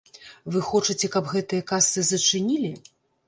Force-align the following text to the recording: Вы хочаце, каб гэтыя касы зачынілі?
Вы 0.53 0.61
хочаце, 0.69 1.09
каб 1.17 1.29
гэтыя 1.35 1.67
касы 1.71 2.07
зачынілі? 2.11 2.75